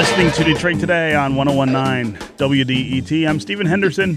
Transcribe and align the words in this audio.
listening 0.00 0.30
to 0.30 0.42
Detroit 0.42 0.80
Today 0.80 1.14
on 1.14 1.36
1019 1.36 2.18
WDET. 2.38 3.28
I'm 3.28 3.38
Stephen 3.38 3.66
Henderson. 3.66 4.16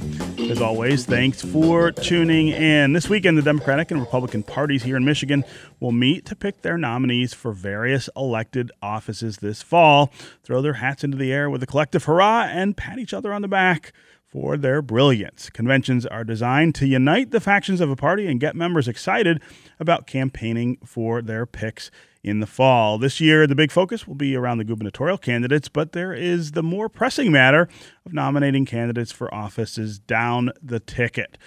As 0.50 0.62
always, 0.62 1.06
thanks 1.06 1.42
for 1.42 1.92
tuning 1.92 2.48
in. 2.48 2.94
This 2.94 3.10
weekend, 3.10 3.38
the 3.38 3.42
Democratic 3.42 3.92
and 3.92 4.00
Republican 4.00 4.44
parties 4.44 4.84
here 4.84 4.96
in 4.96 5.04
Michigan 5.04 5.44
will 5.82 5.92
meet 5.92 6.26
to 6.28 6.38
pick 6.38 6.62
their 6.62 6.78
nominees 6.78 7.34
for 7.34 7.52
various 7.52 8.10
elected 8.16 8.72
offices 8.82 9.40
this 9.40 9.62
fall, 9.62 10.10
throw 10.42 10.62
their 10.62 10.76
hats 10.76 11.04
into 11.04 11.18
the 11.18 11.34
air 11.34 11.50
with 11.50 11.62
a 11.62 11.68
collective 11.68 12.06
hurrah, 12.06 12.44
and 12.44 12.78
pat 12.78 12.98
each 12.98 13.14
other 13.14 13.34
on 13.34 13.42
the 13.42 13.50
back 13.50 13.92
for 14.34 14.58
their 14.58 14.82
brilliance. 14.82 15.52
Conventions 15.52 16.08
are 16.08 16.24
designed 16.24 16.74
to 16.74 16.88
unite 16.88 17.30
the 17.30 17.40
factions 17.40 17.80
of 17.80 17.92
a 17.92 17.96
party 17.96 18.26
and 18.26 18.40
get 18.40 18.56
members 18.56 18.88
excited 18.88 19.40
about 19.80 20.08
campaigning 20.08 20.78
for 20.84 21.22
their 21.22 21.46
picks 21.46 21.92
in 22.24 22.40
the 22.40 22.48
fall. 22.48 22.98
This 22.98 23.22
year, 23.22 23.46
the 23.46 23.54
big 23.54 23.72
focus 23.72 24.08
will 24.08 24.16
be 24.16 24.36
around 24.36 24.58
the 24.58 24.64
gubernatorial 24.64 25.20
candidates, 25.20 25.70
but 25.70 25.92
there 25.92 26.14
is 26.14 26.54
the 26.54 26.64
more 26.64 26.90
pressing 26.90 27.32
matter 27.32 27.70
of 28.08 28.14
nominating 28.14 28.66
candidates 28.66 29.12
for 29.12 29.32
offices 29.32 30.00
down 30.00 30.50
the 30.64 30.80
ticket. 30.80 31.38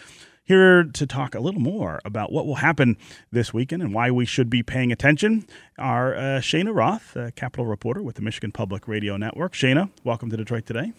Here 0.44 0.84
to 0.84 1.06
talk 1.08 1.34
a 1.34 1.40
little 1.40 1.60
more 1.60 2.00
about 2.04 2.30
what 2.30 2.46
will 2.46 2.56
happen 2.56 2.96
this 3.32 3.52
weekend 3.52 3.82
and 3.82 3.92
why 3.92 4.12
we 4.12 4.24
should 4.24 4.48
be 4.48 4.62
paying 4.62 4.92
attention 4.92 5.44
are 5.76 6.14
uh, 6.14 6.40
Cheyna 6.40 6.72
Roth, 6.72 7.16
a 7.16 7.32
Capitol 7.32 7.66
reporter 7.66 8.00
with 8.00 8.14
the 8.14 8.22
Michigan 8.22 8.52
Public 8.52 8.86
Radio 8.86 9.16
Network. 9.16 9.54
Shana, 9.54 9.90
welcome 10.04 10.30
to 10.30 10.36
Detroit 10.36 10.66
today. 10.66 10.92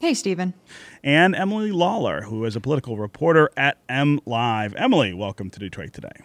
Hey, 0.00 0.14
Stephen. 0.14 0.54
And 1.04 1.36
Emily 1.36 1.72
Lawler, 1.72 2.22
who 2.22 2.46
is 2.46 2.56
a 2.56 2.60
political 2.60 2.96
reporter 2.96 3.50
at 3.54 3.86
MLive. 3.86 4.72
Emily, 4.74 5.12
welcome 5.12 5.50
to 5.50 5.58
Detroit 5.58 5.92
today. 5.92 6.22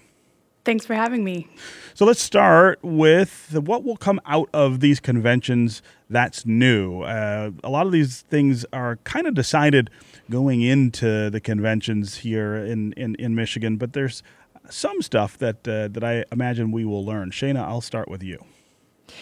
Thanks 0.63 0.85
for 0.85 0.95
having 0.95 1.25
me. 1.25 1.49
So 1.93 2.05
let's 2.05 2.21
start 2.21 2.79
with 2.81 3.53
what 3.53 3.83
will 3.83 3.97
come 3.97 4.21
out 4.25 4.47
of 4.53 4.79
these 4.79 5.01
conventions 5.01 5.81
that's 6.09 6.45
new. 6.45 7.01
Uh, 7.01 7.51
a 7.65 7.69
lot 7.69 7.85
of 7.85 7.91
these 7.91 8.21
things 8.21 8.65
are 8.71 8.95
kind 9.03 9.27
of 9.27 9.33
decided 9.33 9.89
going 10.31 10.61
into 10.61 11.29
the 11.29 11.41
conventions 11.41 12.19
here 12.19 12.55
in, 12.55 12.93
in, 12.93 13.15
in 13.15 13.35
Michigan, 13.35 13.75
but 13.75 13.91
there's 13.91 14.23
some 14.69 15.01
stuff 15.01 15.37
that 15.39 15.67
uh, 15.67 15.89
that 15.89 16.03
I 16.03 16.23
imagine 16.31 16.71
we 16.71 16.85
will 16.85 17.05
learn. 17.05 17.29
Cheyna, 17.29 17.61
I'll 17.61 17.81
start 17.81 18.07
with 18.07 18.23
you. 18.23 18.43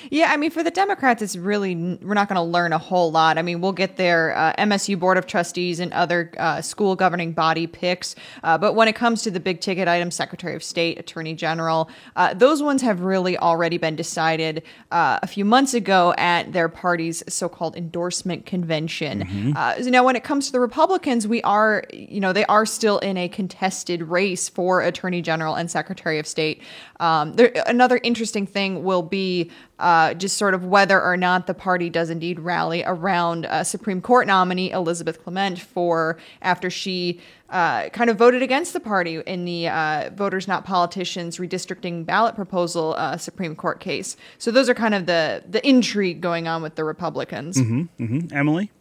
Yeah, 0.09 0.31
I 0.31 0.37
mean, 0.37 0.51
for 0.51 0.63
the 0.63 0.71
Democrats, 0.71 1.21
it's 1.21 1.35
really, 1.35 1.75
we're 2.01 2.13
not 2.13 2.27
going 2.27 2.35
to 2.35 2.41
learn 2.41 2.73
a 2.73 2.77
whole 2.77 3.11
lot. 3.11 3.37
I 3.37 3.41
mean, 3.41 3.61
we'll 3.61 3.71
get 3.71 3.97
their 3.97 4.35
uh, 4.35 4.53
MSU 4.57 4.99
Board 4.99 5.17
of 5.17 5.25
Trustees 5.25 5.79
and 5.79 5.91
other 5.93 6.31
uh, 6.37 6.61
school 6.61 6.95
governing 6.95 7.33
body 7.33 7.67
picks. 7.67 8.15
Uh, 8.43 8.57
but 8.57 8.73
when 8.73 8.87
it 8.87 8.95
comes 8.95 9.21
to 9.23 9.31
the 9.31 9.39
big 9.39 9.61
ticket 9.61 9.87
items, 9.87 10.15
Secretary 10.15 10.55
of 10.55 10.63
State, 10.63 10.99
Attorney 10.99 11.33
General, 11.33 11.89
uh, 12.15 12.33
those 12.33 12.61
ones 12.61 12.81
have 12.81 13.01
really 13.01 13.37
already 13.37 13.77
been 13.77 13.95
decided 13.95 14.63
uh, 14.91 15.19
a 15.21 15.27
few 15.27 15.45
months 15.45 15.73
ago 15.73 16.13
at 16.17 16.53
their 16.53 16.69
party's 16.69 17.23
so 17.27 17.49
called 17.49 17.75
endorsement 17.75 18.45
convention. 18.45 19.21
Mm-hmm. 19.21 19.51
Uh, 19.55 19.75
now, 19.89 20.03
when 20.03 20.15
it 20.15 20.23
comes 20.23 20.47
to 20.47 20.51
the 20.51 20.59
Republicans, 20.59 21.27
we 21.27 21.41
are, 21.43 21.83
you 21.91 22.19
know, 22.19 22.33
they 22.33 22.45
are 22.45 22.65
still 22.65 22.99
in 22.99 23.17
a 23.17 23.27
contested 23.27 24.03
race 24.03 24.49
for 24.49 24.81
Attorney 24.81 25.21
General 25.21 25.55
and 25.55 25.69
Secretary 25.69 26.19
of 26.19 26.27
State. 26.27 26.61
Um, 27.03 27.33
there, 27.33 27.51
another 27.67 27.99
interesting 28.01 28.47
thing 28.47 28.83
will 28.83 29.01
be 29.01 29.51
uh, 29.79 30.13
just 30.13 30.37
sort 30.37 30.53
of 30.53 30.63
whether 30.65 31.01
or 31.01 31.17
not 31.17 31.47
the 31.47 31.53
party 31.53 31.89
does 31.89 32.09
indeed 32.09 32.39
rally 32.39 32.83
around 32.85 33.45
Supreme 33.63 34.01
Court 34.01 34.25
nominee 34.25 34.71
Elizabeth 34.71 35.21
Clement 35.21 35.59
for 35.59 36.17
after 36.41 36.69
she 36.69 37.19
uh, 37.49 37.89
kind 37.89 38.09
of 38.09 38.17
voted 38.17 38.41
against 38.41 38.73
the 38.73 38.79
party 38.79 39.19
in 39.27 39.45
the 39.45 39.67
uh, 39.67 40.09
Voters 40.13 40.47
Not 40.47 40.65
Politicians 40.65 41.37
redistricting 41.37 42.05
ballot 42.05 42.35
proposal 42.35 42.95
uh, 42.97 43.17
Supreme 43.17 43.55
Court 43.55 43.79
case. 43.79 44.15
So 44.37 44.49
those 44.49 44.69
are 44.69 44.73
kind 44.73 44.95
of 44.95 45.05
the 45.05 45.43
the 45.47 45.65
intrigue 45.67 46.21
going 46.21 46.47
on 46.47 46.61
with 46.61 46.75
the 46.75 46.83
Republicans. 46.83 47.57
Mm-hmm, 47.57 48.03
mm-hmm. 48.03 48.35
Emily. 48.35 48.71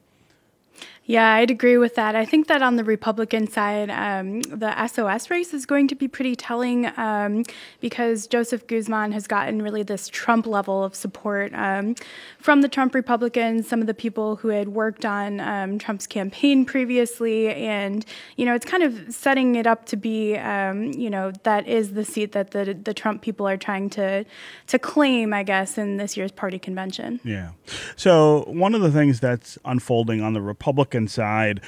Yeah, 1.04 1.34
I'd 1.34 1.50
agree 1.50 1.78
with 1.78 1.96
that. 1.96 2.14
I 2.14 2.24
think 2.24 2.46
that 2.46 2.62
on 2.62 2.76
the 2.76 2.84
Republican 2.84 3.48
side, 3.48 3.90
um, 3.90 4.40
the 4.42 4.86
SOS 4.86 5.30
race 5.30 5.52
is 5.52 5.66
going 5.66 5.88
to 5.88 5.96
be 5.96 6.06
pretty 6.06 6.36
telling 6.36 6.86
um, 6.96 7.42
because 7.80 8.28
Joseph 8.28 8.68
Guzman 8.68 9.10
has 9.10 9.26
gotten 9.26 9.62
really 9.62 9.82
this 9.82 10.06
Trump 10.06 10.46
level 10.46 10.84
of 10.84 10.94
support 10.94 11.52
um, 11.54 11.96
from 12.38 12.60
the 12.60 12.68
Trump 12.68 12.94
Republicans, 12.94 13.66
some 13.66 13.80
of 13.80 13.88
the 13.88 13.94
people 13.94 14.36
who 14.36 14.48
had 14.48 14.68
worked 14.68 15.04
on 15.04 15.40
um, 15.40 15.76
Trump's 15.76 16.06
campaign 16.06 16.64
previously. 16.64 17.52
And, 17.52 18.06
you 18.36 18.46
know, 18.46 18.54
it's 18.54 18.66
kind 18.66 18.84
of 18.84 19.12
setting 19.12 19.56
it 19.56 19.66
up 19.66 19.86
to 19.86 19.96
be, 19.96 20.36
um, 20.36 20.92
you 20.92 21.10
know, 21.10 21.32
that 21.42 21.66
is 21.66 21.94
the 21.94 22.04
seat 22.04 22.30
that 22.32 22.52
the, 22.52 22.74
the 22.80 22.94
Trump 22.94 23.22
people 23.22 23.48
are 23.48 23.56
trying 23.56 23.90
to, 23.90 24.24
to 24.68 24.78
claim, 24.78 25.34
I 25.34 25.42
guess, 25.42 25.78
in 25.78 25.96
this 25.96 26.16
year's 26.16 26.32
party 26.32 26.60
convention. 26.60 27.18
Yeah. 27.24 27.50
So 27.96 28.44
one 28.46 28.76
of 28.76 28.82
the 28.82 28.92
things 28.92 29.18
that's 29.18 29.58
unfolding 29.64 30.22
on 30.22 30.32
the 30.32 30.40
Republican 30.40 30.91
Republican 30.92 31.08
side 31.08 31.60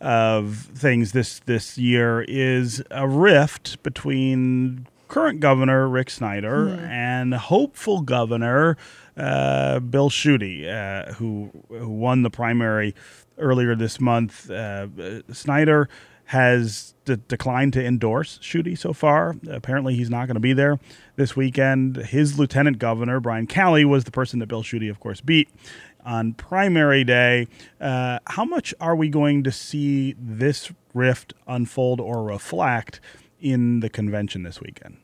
of 0.00 0.68
things 0.74 1.12
this 1.12 1.38
this 1.40 1.78
year 1.78 2.22
is 2.22 2.82
a 2.90 3.06
rift 3.06 3.80
between 3.84 4.86
current 5.06 5.38
governor 5.38 5.88
Rick 5.88 6.10
Snyder 6.10 6.66
mm. 6.66 6.88
and 6.88 7.34
hopeful 7.34 8.00
governor 8.00 8.76
uh, 9.16 9.78
Bill 9.78 10.10
Schuette, 10.10 10.66
uh, 10.66 11.12
who 11.14 11.50
who 11.68 11.88
won 11.88 12.22
the 12.22 12.30
primary 12.30 12.94
earlier 13.38 13.76
this 13.76 14.00
month. 14.00 14.50
Uh, 14.50 14.88
Snyder 15.32 15.88
has 16.26 16.94
de- 17.04 17.18
declined 17.18 17.74
to 17.74 17.84
endorse 17.84 18.38
Schuette 18.40 18.78
so 18.78 18.92
far. 18.92 19.36
Apparently, 19.48 19.94
he's 19.94 20.10
not 20.10 20.26
going 20.26 20.34
to 20.34 20.40
be 20.40 20.54
there 20.54 20.78
this 21.16 21.36
weekend. 21.36 21.96
His 21.96 22.38
lieutenant 22.38 22.78
governor 22.78 23.20
Brian 23.20 23.46
Calley 23.46 23.84
was 23.84 24.04
the 24.04 24.10
person 24.10 24.38
that 24.38 24.46
Bill 24.46 24.62
Schuette, 24.62 24.90
of 24.90 24.98
course, 24.98 25.20
beat 25.20 25.48
on 26.04 26.34
primary 26.34 27.04
day. 27.04 27.48
Uh, 27.80 28.18
how 28.26 28.44
much 28.44 28.74
are 28.80 28.96
we 28.96 29.08
going 29.08 29.42
to 29.44 29.52
see 29.52 30.14
this 30.18 30.72
rift 30.94 31.34
unfold 31.46 32.00
or 32.00 32.22
reflect 32.22 33.00
in 33.40 33.80
the 33.80 33.88
convention 33.88 34.42
this 34.42 34.60
weekend? 34.60 35.01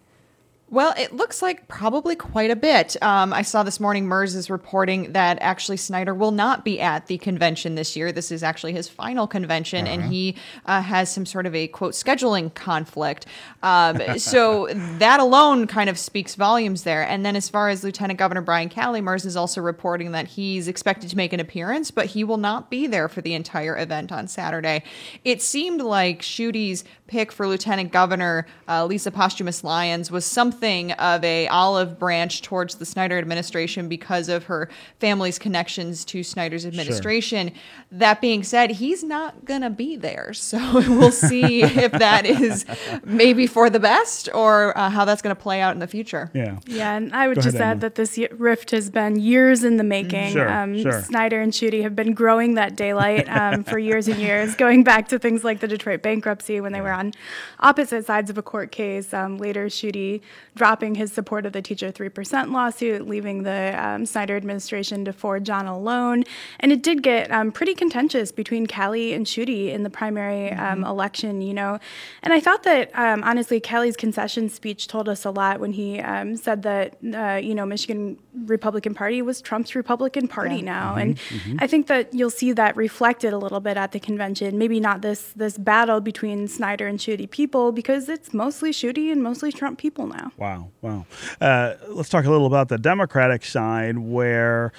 Well, 0.70 0.92
it 0.98 1.14
looks 1.14 1.40
like 1.40 1.66
probably 1.66 2.14
quite 2.14 2.50
a 2.50 2.56
bit. 2.56 3.02
Um, 3.02 3.32
I 3.32 3.40
saw 3.40 3.62
this 3.62 3.80
morning 3.80 4.06
MIRS 4.06 4.34
is 4.34 4.50
reporting 4.50 5.12
that 5.12 5.38
actually 5.40 5.78
Snyder 5.78 6.12
will 6.12 6.30
not 6.30 6.62
be 6.62 6.78
at 6.78 7.06
the 7.06 7.16
convention 7.16 7.74
this 7.74 7.96
year. 7.96 8.12
This 8.12 8.30
is 8.30 8.42
actually 8.42 8.74
his 8.74 8.86
final 8.86 9.26
convention, 9.26 9.86
uh-huh. 9.86 9.94
and 9.94 10.12
he 10.12 10.36
uh, 10.66 10.82
has 10.82 11.10
some 11.10 11.24
sort 11.24 11.46
of 11.46 11.54
a 11.54 11.68
quote 11.68 11.94
scheduling 11.94 12.52
conflict. 12.52 13.24
Um, 13.62 14.02
so 14.18 14.68
that 14.98 15.20
alone 15.20 15.66
kind 15.68 15.88
of 15.88 15.98
speaks 15.98 16.34
volumes 16.34 16.82
there. 16.82 17.02
And 17.02 17.24
then 17.24 17.34
as 17.34 17.48
far 17.48 17.70
as 17.70 17.82
Lieutenant 17.82 18.18
Governor 18.18 18.42
Brian 18.42 18.68
Calley, 18.68 19.00
MIRS 19.00 19.24
is 19.24 19.36
also 19.36 19.62
reporting 19.62 20.12
that 20.12 20.26
he's 20.26 20.68
expected 20.68 21.08
to 21.08 21.16
make 21.16 21.32
an 21.32 21.40
appearance, 21.40 21.90
but 21.90 22.06
he 22.06 22.24
will 22.24 22.36
not 22.36 22.68
be 22.68 22.86
there 22.86 23.08
for 23.08 23.22
the 23.22 23.32
entire 23.32 23.78
event 23.78 24.12
on 24.12 24.28
Saturday. 24.28 24.84
It 25.24 25.40
seemed 25.40 25.80
like 25.80 26.20
Schuette's 26.20 26.84
pick 27.06 27.32
for 27.32 27.48
Lieutenant 27.48 27.90
Governor 27.90 28.46
uh, 28.68 28.84
Lisa 28.84 29.10
Posthumus 29.10 29.64
Lyons 29.64 30.10
was 30.10 30.26
something 30.26 30.57
something 30.58 30.90
of 30.92 31.22
a 31.22 31.46
olive 31.48 32.00
branch 32.00 32.42
towards 32.42 32.76
the 32.76 32.84
Snyder 32.84 33.16
administration 33.16 33.88
because 33.88 34.28
of 34.28 34.44
her 34.44 34.68
family's 34.98 35.38
connections 35.38 36.04
to 36.04 36.24
Snyder's 36.24 36.66
administration. 36.66 37.48
Sure. 37.48 37.56
That 37.92 38.20
being 38.20 38.42
said, 38.42 38.72
he's 38.72 39.04
not 39.04 39.44
going 39.44 39.62
to 39.62 39.70
be 39.70 39.96
there. 39.96 40.32
So 40.48 40.58
we'll 40.72 41.12
see 41.12 41.62
if 41.62 41.92
that 41.92 42.24
is 42.24 42.64
maybe 43.04 43.46
for 43.46 43.68
the 43.68 43.78
best 43.78 44.30
or 44.32 44.76
uh, 44.78 44.88
how 44.88 45.04
that's 45.04 45.20
going 45.20 45.36
to 45.36 45.40
play 45.40 45.60
out 45.60 45.74
in 45.74 45.78
the 45.78 45.86
future. 45.86 46.30
Yeah. 46.32 46.58
Yeah. 46.66 46.96
And 46.96 47.14
I 47.14 47.28
would 47.28 47.36
Go 47.36 47.42
just 47.42 47.56
ahead, 47.56 47.68
add 47.68 47.80
that 47.82 47.96
this 47.96 48.18
rift 48.32 48.70
has 48.70 48.88
been 48.88 49.20
years 49.20 49.62
in 49.62 49.76
the 49.76 49.84
making. 49.84 50.32
Sure, 50.32 50.48
um, 50.48 50.80
sure. 50.80 51.02
Snyder 51.02 51.42
and 51.42 51.52
Schuette 51.52 51.82
have 51.82 51.94
been 51.94 52.14
growing 52.14 52.54
that 52.54 52.76
daylight 52.76 53.28
um, 53.28 53.62
for 53.62 53.78
years 53.78 54.08
and 54.08 54.18
years, 54.18 54.54
going 54.54 54.84
back 54.84 55.08
to 55.08 55.18
things 55.18 55.44
like 55.44 55.60
the 55.60 55.68
Detroit 55.68 56.00
bankruptcy 56.00 56.62
when 56.62 56.72
they 56.72 56.80
were 56.80 56.92
on 56.92 57.12
opposite 57.60 58.06
sides 58.06 58.30
of 58.30 58.38
a 58.38 58.42
court 58.42 58.72
case. 58.72 59.12
Um, 59.12 59.36
later, 59.36 59.66
Schuette 59.66 60.22
dropping 60.58 60.96
his 60.96 61.12
support 61.12 61.46
of 61.46 61.52
the 61.52 61.62
Teacher 61.62 61.90
3% 61.90 62.52
lawsuit, 62.52 63.08
leaving 63.08 63.44
the 63.44 63.74
um, 63.82 64.04
Snyder 64.04 64.36
administration 64.36 65.04
to 65.04 65.12
forge 65.12 65.48
on 65.48 65.66
alone. 65.66 66.24
And 66.60 66.72
it 66.72 66.82
did 66.82 67.02
get 67.02 67.30
um, 67.30 67.52
pretty 67.52 67.74
contentious 67.74 68.32
between 68.32 68.66
Calley 68.66 69.14
and 69.14 69.26
Schuette 69.26 69.72
in 69.72 69.84
the 69.84 69.90
primary 69.90 70.50
um, 70.50 70.80
mm-hmm. 70.80 70.84
election, 70.84 71.40
you 71.40 71.54
know. 71.54 71.78
And 72.22 72.32
I 72.32 72.40
thought 72.40 72.64
that, 72.64 72.90
um, 72.98 73.22
honestly, 73.22 73.60
Calley's 73.60 73.96
concession 73.96 74.48
speech 74.48 74.88
told 74.88 75.08
us 75.08 75.24
a 75.24 75.30
lot 75.30 75.60
when 75.60 75.72
he 75.72 76.00
um, 76.00 76.36
said 76.36 76.62
that, 76.62 76.96
uh, 77.14 77.40
you 77.42 77.54
know, 77.54 77.64
Michigan 77.64 78.18
Republican 78.46 78.94
Party 78.94 79.22
was 79.22 79.40
Trump's 79.40 79.74
Republican 79.74 80.26
Party 80.26 80.56
yeah. 80.56 80.62
now. 80.62 80.88
Mm-hmm. 80.90 80.98
And 80.98 81.16
mm-hmm. 81.16 81.56
I 81.60 81.66
think 81.68 81.86
that 81.86 82.12
you'll 82.12 82.30
see 82.30 82.52
that 82.52 82.76
reflected 82.76 83.32
a 83.32 83.38
little 83.38 83.60
bit 83.60 83.76
at 83.76 83.92
the 83.92 84.00
convention. 84.00 84.58
Maybe 84.58 84.80
not 84.80 85.02
this, 85.02 85.32
this 85.36 85.56
battle 85.56 86.00
between 86.00 86.48
Snyder 86.48 86.88
and 86.88 86.98
Schuette 86.98 87.30
people, 87.30 87.70
because 87.70 88.08
it's 88.08 88.34
mostly 88.34 88.72
Schuette 88.72 89.12
and 89.12 89.22
mostly 89.22 89.52
Trump 89.52 89.78
people 89.78 90.08
now. 90.08 90.32
Wow. 90.36 90.47
Wow, 90.48 90.70
wow. 90.80 91.06
Uh, 91.42 91.74
let's 91.88 92.08
talk 92.08 92.24
a 92.24 92.30
little 92.30 92.46
about 92.46 92.68
the 92.68 92.78
Democratic 92.78 93.44
side, 93.44 93.98
where 93.98 94.72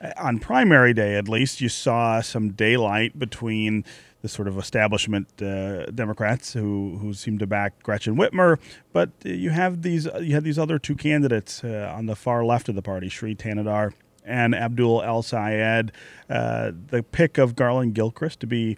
uh, 0.00 0.12
on 0.18 0.38
primary 0.38 0.94
day, 0.94 1.16
at 1.16 1.28
least, 1.28 1.60
you 1.60 1.68
saw 1.68 2.20
some 2.20 2.50
daylight 2.50 3.18
between 3.18 3.84
the 4.22 4.28
sort 4.28 4.46
of 4.46 4.56
establishment 4.56 5.26
uh, 5.42 5.86
Democrats 5.86 6.52
who 6.52 6.98
who 6.98 7.12
seem 7.12 7.38
to 7.38 7.46
back 7.46 7.82
Gretchen 7.82 8.16
Whitmer, 8.16 8.58
but 8.92 9.10
you 9.24 9.50
have 9.50 9.82
these 9.82 10.06
you 10.20 10.34
had 10.34 10.44
these 10.44 10.60
other 10.60 10.78
two 10.78 10.94
candidates 10.94 11.64
uh, 11.64 11.92
on 11.92 12.06
the 12.06 12.14
far 12.14 12.44
left 12.44 12.68
of 12.68 12.76
the 12.76 12.82
party, 12.82 13.08
Shri 13.08 13.34
Thanedar 13.34 13.94
and 14.24 14.54
Abdul 14.54 15.02
El 15.02 15.22
Sayed. 15.22 15.90
Uh, 16.30 16.70
the 16.90 17.02
pick 17.02 17.36
of 17.36 17.56
Garlin 17.56 17.92
Gilchrist 17.92 18.38
to 18.40 18.46
be 18.46 18.76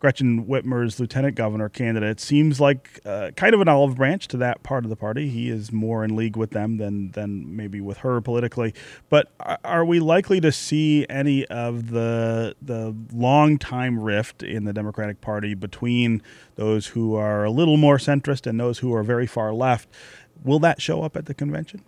Gretchen 0.00 0.46
Whitmer's 0.46 0.98
lieutenant 0.98 1.36
governor 1.36 1.68
candidate 1.68 2.20
seems 2.20 2.58
like 2.58 3.00
uh, 3.04 3.30
kind 3.36 3.54
of 3.54 3.60
an 3.60 3.68
olive 3.68 3.96
branch 3.96 4.28
to 4.28 4.38
that 4.38 4.62
part 4.62 4.84
of 4.84 4.90
the 4.90 4.96
party. 4.96 5.28
He 5.28 5.50
is 5.50 5.70
more 5.70 6.02
in 6.02 6.16
league 6.16 6.36
with 6.36 6.50
them 6.50 6.78
than 6.78 7.10
than 7.12 7.54
maybe 7.54 7.82
with 7.82 7.98
her 7.98 8.20
politically. 8.22 8.74
But 9.10 9.30
are 9.62 9.84
we 9.84 10.00
likely 10.00 10.40
to 10.40 10.50
see 10.50 11.06
any 11.10 11.44
of 11.46 11.90
the 11.90 12.56
the 12.62 12.96
long 13.12 13.58
time 13.58 14.00
rift 14.00 14.42
in 14.42 14.64
the 14.64 14.72
Democratic 14.72 15.20
Party 15.20 15.54
between 15.54 16.22
those 16.54 16.88
who 16.88 17.14
are 17.14 17.44
a 17.44 17.50
little 17.50 17.76
more 17.76 17.98
centrist 17.98 18.46
and 18.46 18.58
those 18.58 18.78
who 18.78 18.94
are 18.94 19.02
very 19.02 19.26
far 19.26 19.52
left? 19.52 19.88
Will 20.42 20.58
that 20.60 20.80
show 20.80 21.02
up 21.02 21.14
at 21.14 21.26
the 21.26 21.34
convention? 21.34 21.82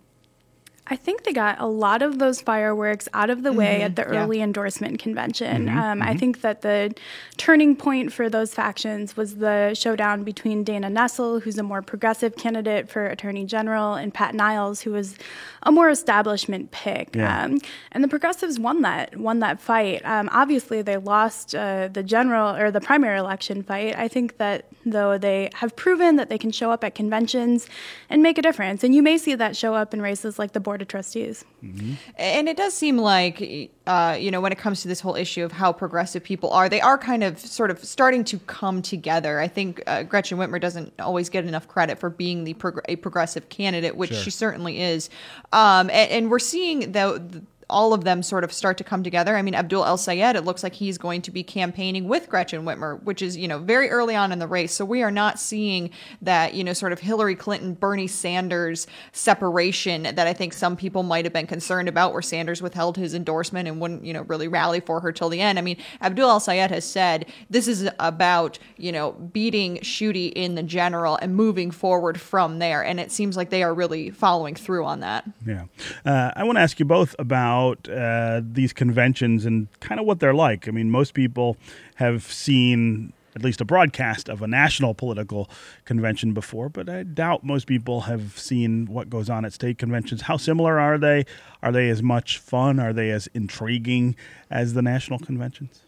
I 0.87 0.97
think 0.97 1.23
they 1.23 1.31
got 1.31 1.61
a 1.61 1.65
lot 1.65 2.01
of 2.01 2.19
those 2.19 2.41
fireworks 2.41 3.07
out 3.13 3.29
of 3.29 3.43
the 3.43 3.49
mm-hmm. 3.49 3.57
way 3.57 3.81
at 3.83 3.95
the 3.95 4.01
yeah. 4.01 4.21
early 4.21 4.41
endorsement 4.41 4.99
convention. 4.99 5.67
Mm-hmm. 5.67 5.77
Um, 5.77 5.99
mm-hmm. 5.99 6.09
I 6.09 6.17
think 6.17 6.41
that 6.41 6.61
the 6.61 6.93
turning 7.37 7.77
point 7.77 8.11
for 8.11 8.29
those 8.29 8.53
factions 8.53 9.15
was 9.15 9.37
the 9.37 9.73
showdown 9.75 10.25
between 10.25 10.65
Dana 10.65 10.89
Nessel, 10.89 11.41
who's 11.41 11.57
a 11.57 11.63
more 11.63 11.81
progressive 11.81 12.35
candidate 12.35 12.89
for 12.89 13.05
attorney 13.05 13.45
general, 13.45 13.93
and 13.93 14.13
Pat 14.13 14.35
Miles, 14.35 14.81
who 14.81 14.91
was 14.91 15.15
a 15.63 15.71
more 15.71 15.89
establishment 15.89 16.71
pick. 16.71 17.15
Yeah. 17.15 17.43
Um, 17.43 17.59
and 17.93 18.03
the 18.03 18.09
progressives 18.09 18.59
won 18.59 18.81
that 18.81 19.15
won 19.15 19.39
that 19.39 19.61
fight. 19.61 20.01
Um, 20.03 20.27
obviously, 20.33 20.81
they 20.81 20.97
lost 20.97 21.55
uh, 21.55 21.87
the 21.87 22.03
general 22.03 22.57
or 22.57 22.71
the 22.71 22.81
primary 22.81 23.19
election 23.19 23.63
fight. 23.63 23.97
I 23.97 24.09
think 24.09 24.37
that 24.37 24.65
though 24.85 25.17
they 25.17 25.49
have 25.53 25.77
proven 25.77 26.17
that 26.17 26.27
they 26.27 26.37
can 26.37 26.51
show 26.51 26.71
up 26.71 26.83
at 26.83 26.93
conventions 26.93 27.67
and 28.09 28.21
make 28.21 28.37
a 28.37 28.41
difference, 28.41 28.83
and 28.83 28.93
you 28.93 29.01
may 29.01 29.17
see 29.17 29.33
that 29.35 29.55
show 29.55 29.75
up 29.75 29.93
in 29.93 30.01
races 30.01 30.37
like 30.37 30.51
the 30.51 30.59
board 30.59 30.72
of 30.81 30.87
trustees. 30.87 31.45
Mm-hmm. 31.63 31.93
And 32.17 32.49
it 32.49 32.57
does 32.57 32.73
seem 32.73 32.97
like, 32.97 33.71
uh, 33.87 34.17
you 34.19 34.31
know, 34.31 34.41
when 34.41 34.51
it 34.51 34.57
comes 34.57 34.81
to 34.81 34.87
this 34.87 34.99
whole 34.99 35.15
issue 35.15 35.43
of 35.43 35.51
how 35.51 35.71
progressive 35.71 36.23
people 36.23 36.51
are, 36.51 36.69
they 36.69 36.81
are 36.81 36.97
kind 36.97 37.23
of 37.23 37.39
sort 37.39 37.71
of 37.71 37.83
starting 37.83 38.23
to 38.25 38.39
come 38.39 38.81
together. 38.81 39.39
I 39.39 39.47
think 39.47 39.81
uh, 39.87 40.03
Gretchen 40.03 40.37
Whitmer 40.37 40.59
doesn't 40.59 40.99
always 40.99 41.29
get 41.29 41.45
enough 41.45 41.67
credit 41.67 41.99
for 41.99 42.09
being 42.09 42.43
the 42.43 42.53
prog- 42.53 42.81
a 42.89 42.95
progressive 42.97 43.49
candidate, 43.49 43.95
which 43.95 44.11
sure. 44.11 44.23
she 44.23 44.29
certainly 44.29 44.81
is. 44.81 45.09
Um, 45.51 45.89
and, 45.89 46.11
and, 46.11 46.31
we're 46.31 46.39
seeing 46.39 46.93
the 46.93 47.43
all 47.69 47.93
of 47.93 48.03
them 48.03 48.23
sort 48.23 48.43
of 48.43 48.51
start 48.51 48.77
to 48.77 48.83
come 48.83 49.03
together. 49.03 49.35
I 49.35 49.41
mean, 49.41 49.55
Abdul 49.55 49.85
El 49.85 49.97
Sayed, 49.97 50.35
it 50.35 50.45
looks 50.45 50.63
like 50.63 50.73
he's 50.73 50.97
going 50.97 51.21
to 51.23 51.31
be 51.31 51.43
campaigning 51.43 52.07
with 52.07 52.29
Gretchen 52.29 52.63
Whitmer, 52.63 53.01
which 53.03 53.21
is, 53.21 53.37
you 53.37 53.47
know, 53.47 53.59
very 53.59 53.89
early 53.89 54.15
on 54.15 54.31
in 54.31 54.39
the 54.39 54.47
race. 54.47 54.73
So 54.73 54.85
we 54.85 55.03
are 55.03 55.11
not 55.11 55.39
seeing 55.39 55.89
that, 56.21 56.53
you 56.53 56.63
know, 56.63 56.73
sort 56.73 56.91
of 56.91 56.99
Hillary 56.99 57.35
Clinton, 57.35 57.73
Bernie 57.73 58.07
Sanders 58.07 58.87
separation 59.11 60.03
that 60.03 60.27
I 60.27 60.33
think 60.33 60.53
some 60.53 60.75
people 60.75 61.03
might 61.03 61.25
have 61.25 61.33
been 61.33 61.47
concerned 61.47 61.87
about, 61.87 62.13
where 62.13 62.21
Sanders 62.21 62.61
withheld 62.61 62.97
his 62.97 63.13
endorsement 63.13 63.67
and 63.67 63.79
wouldn't, 63.79 64.05
you 64.05 64.13
know, 64.13 64.23
really 64.23 64.47
rally 64.47 64.79
for 64.79 64.99
her 64.99 65.11
till 65.11 65.29
the 65.29 65.41
end. 65.41 65.57
I 65.57 65.61
mean, 65.61 65.77
Abdul 66.01 66.29
El 66.29 66.39
Sayed 66.39 66.71
has 66.71 66.85
said 66.85 67.25
this 67.49 67.67
is 67.67 67.89
about, 67.99 68.59
you 68.77 68.91
know, 68.91 69.11
beating 69.11 69.77
Schuette 69.77 70.33
in 70.33 70.55
the 70.55 70.63
general 70.63 71.17
and 71.17 71.35
moving 71.35 71.71
forward 71.71 72.19
from 72.19 72.59
there. 72.59 72.83
And 72.83 72.99
it 72.99 73.11
seems 73.11 73.37
like 73.37 73.49
they 73.49 73.63
are 73.63 73.73
really 73.73 74.09
following 74.09 74.55
through 74.55 74.85
on 74.85 74.99
that. 74.99 75.25
Yeah. 75.45 75.65
Uh, 76.05 76.31
I 76.35 76.43
want 76.43 76.57
to 76.57 76.61
ask 76.61 76.79
you 76.79 76.85
both 76.85 77.15
about 77.19 77.62
about 77.63 77.89
uh, 77.89 78.41
these 78.43 78.73
conventions 78.73 79.45
and 79.45 79.67
kind 79.79 79.99
of 79.99 80.05
what 80.05 80.19
they're 80.19 80.33
like. 80.33 80.67
I 80.67 80.71
mean, 80.71 80.89
most 80.89 81.13
people 81.13 81.57
have 81.95 82.23
seen 82.23 83.13
at 83.35 83.43
least 83.43 83.61
a 83.61 83.65
broadcast 83.65 84.29
of 84.29 84.41
a 84.41 84.47
national 84.47 84.93
political 84.93 85.49
convention 85.85 86.33
before, 86.33 86.69
but 86.69 86.87
I 86.87 87.03
doubt 87.03 87.43
most 87.43 87.65
people 87.65 88.01
have 88.01 88.37
seen 88.37 88.85
what 88.85 89.09
goes 89.09 89.29
on 89.29 89.43
at 89.43 89.53
state 89.53 89.79
conventions. 89.79 90.23
How 90.23 90.37
similar 90.37 90.79
are 90.79 90.99
they? 90.99 91.25
Are 91.63 91.71
they 91.71 91.89
as 91.89 92.03
much 92.03 92.37
fun? 92.37 92.79
Are 92.79 92.93
they 92.93 93.09
as 93.09 93.27
intriguing 93.33 94.15
as 94.51 94.73
the 94.73 94.83
national 94.83 95.19
conventions? 95.19 95.81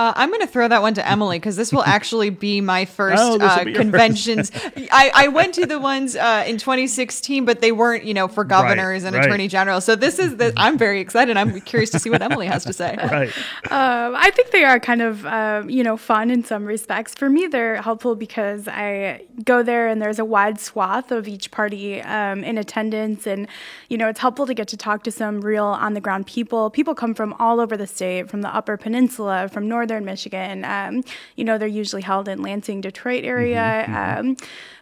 Uh, 0.00 0.14
I'm 0.16 0.30
going 0.30 0.40
to 0.40 0.46
throw 0.46 0.66
that 0.66 0.80
one 0.80 0.94
to 0.94 1.06
Emily 1.06 1.38
because 1.38 1.56
this 1.56 1.74
will 1.74 1.82
actually 1.86 2.30
be 2.30 2.62
my 2.62 2.86
first 2.86 3.22
oh, 3.22 3.38
uh, 3.38 3.64
conventions. 3.64 4.48
First. 4.48 4.74
I, 4.90 5.10
I 5.14 5.28
went 5.28 5.54
to 5.56 5.66
the 5.66 5.78
ones 5.78 6.16
uh, 6.16 6.42
in 6.46 6.56
2016, 6.56 7.44
but 7.44 7.60
they 7.60 7.70
weren't, 7.70 8.04
you 8.04 8.14
know, 8.14 8.26
for 8.26 8.42
governors 8.42 9.02
right, 9.02 9.08
and 9.08 9.16
right. 9.16 9.26
attorney 9.26 9.46
general. 9.46 9.82
So 9.82 9.96
this 9.96 10.18
is 10.18 10.36
the. 10.36 10.54
I'm 10.56 10.78
very 10.78 11.00
excited. 11.00 11.36
I'm 11.36 11.60
curious 11.60 11.90
to 11.90 11.98
see 11.98 12.08
what 12.08 12.22
Emily 12.22 12.46
has 12.46 12.64
to 12.64 12.72
say. 12.72 12.96
Right. 12.96 13.28
Um, 13.70 14.14
I 14.16 14.30
think 14.30 14.52
they 14.52 14.64
are 14.64 14.80
kind 14.80 15.02
of, 15.02 15.26
um, 15.26 15.68
you 15.68 15.84
know, 15.84 15.98
fun 15.98 16.30
in 16.30 16.44
some 16.44 16.64
respects. 16.64 17.14
For 17.14 17.28
me, 17.28 17.46
they're 17.46 17.82
helpful 17.82 18.16
because 18.16 18.68
I 18.68 19.26
go 19.44 19.62
there 19.62 19.86
and 19.86 20.00
there's 20.00 20.18
a 20.18 20.24
wide 20.24 20.58
swath 20.58 21.12
of 21.12 21.28
each 21.28 21.50
party 21.50 22.00
um, 22.00 22.42
in 22.42 22.56
attendance, 22.56 23.26
and 23.26 23.46
you 23.90 23.98
know, 23.98 24.08
it's 24.08 24.20
helpful 24.20 24.46
to 24.46 24.54
get 24.54 24.68
to 24.68 24.78
talk 24.78 25.02
to 25.04 25.10
some 25.10 25.42
real 25.42 25.66
on 25.66 25.92
the 25.92 26.00
ground 26.00 26.26
people. 26.26 26.70
People 26.70 26.94
come 26.94 27.14
from 27.14 27.34
all 27.38 27.60
over 27.60 27.76
the 27.76 27.86
state, 27.86 28.30
from 28.30 28.40
the 28.40 28.48
Upper 28.48 28.78
Peninsula, 28.78 29.48
from 29.52 29.68
northern 29.68 29.79
northern 29.80 30.04
Michigan. 30.04 30.62
Um, 30.66 31.02
you 31.36 31.44
know, 31.44 31.56
they're 31.56 31.66
usually 31.66 32.02
held 32.02 32.28
in 32.28 32.42
Lansing, 32.42 32.82
Detroit 32.82 33.24
area. 33.24 33.86
Mm-hmm, 33.86 33.94
mm-hmm. 33.94 34.28
Um, 34.28 34.36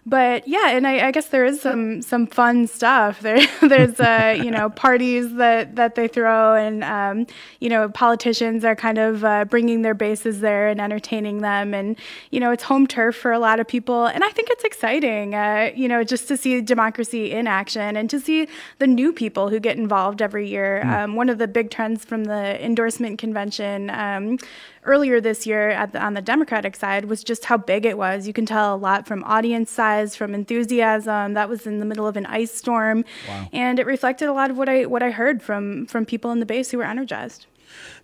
but 0.08 0.48
yeah, 0.48 0.70
and 0.70 0.86
I, 0.86 1.08
I, 1.08 1.10
guess 1.10 1.26
there 1.26 1.44
is 1.44 1.60
some 1.60 2.00
some 2.00 2.26
fun 2.26 2.66
stuff. 2.66 3.20
There, 3.28 3.46
there's 3.60 4.00
uh, 4.00 4.40
you 4.42 4.50
know 4.50 4.70
parties 4.70 5.34
that 5.34 5.76
that 5.76 5.96
they 5.96 6.08
throw, 6.08 6.54
and 6.54 6.82
um, 6.82 7.26
you 7.60 7.68
know 7.68 7.90
politicians 7.90 8.64
are 8.64 8.74
kind 8.74 8.96
of 8.96 9.22
uh, 9.22 9.44
bringing 9.44 9.82
their 9.82 9.92
bases 9.92 10.40
there 10.40 10.68
and 10.68 10.80
entertaining 10.80 11.42
them, 11.42 11.74
and 11.74 11.98
you 12.30 12.40
know 12.40 12.52
it's 12.52 12.62
home 12.62 12.86
turf 12.86 13.16
for 13.16 13.32
a 13.32 13.38
lot 13.38 13.60
of 13.60 13.68
people, 13.68 14.06
and 14.06 14.24
I 14.24 14.30
think 14.30 14.48
it's 14.50 14.64
exciting. 14.64 15.34
Uh, 15.34 15.72
you 15.74 15.88
know, 15.88 16.02
just 16.04 16.26
to 16.28 16.38
see 16.38 16.62
democracy 16.62 17.32
in 17.32 17.46
action 17.46 17.96
and 17.96 18.08
to 18.08 18.18
see 18.18 18.48
the 18.78 18.86
new 18.86 19.12
people 19.12 19.50
who 19.50 19.60
get 19.60 19.76
involved 19.76 20.22
every 20.22 20.48
year. 20.48 20.80
Mm. 20.84 21.04
Um, 21.04 21.16
one 21.16 21.28
of 21.28 21.36
the 21.36 21.48
big 21.48 21.70
trends 21.70 22.06
from 22.06 22.24
the 22.24 22.64
endorsement 22.64 23.18
convention. 23.18 23.90
Um, 23.90 24.38
earlier 24.88 25.20
this 25.20 25.46
year 25.46 25.86
the, 25.92 26.02
on 26.02 26.14
the 26.14 26.22
Democratic 26.22 26.74
side 26.74 27.04
was 27.04 27.22
just 27.22 27.44
how 27.44 27.56
big 27.56 27.86
it 27.86 27.96
was. 27.96 28.26
You 28.26 28.32
can 28.32 28.46
tell 28.46 28.74
a 28.74 28.76
lot 28.76 29.06
from 29.06 29.22
audience 29.24 29.70
size, 29.70 30.16
from 30.16 30.34
enthusiasm. 30.34 31.34
That 31.34 31.48
was 31.48 31.66
in 31.66 31.78
the 31.78 31.84
middle 31.84 32.06
of 32.06 32.16
an 32.16 32.26
ice 32.26 32.52
storm, 32.52 33.04
wow. 33.28 33.48
and 33.52 33.78
it 33.78 33.86
reflected 33.86 34.28
a 34.28 34.32
lot 34.32 34.50
of 34.50 34.56
what 34.56 34.68
I 34.68 34.86
what 34.86 35.02
I 35.02 35.10
heard 35.10 35.42
from 35.42 35.86
from 35.86 36.04
people 36.04 36.32
in 36.32 36.40
the 36.40 36.46
base 36.46 36.70
who 36.70 36.78
were 36.78 36.84
energized. 36.84 37.46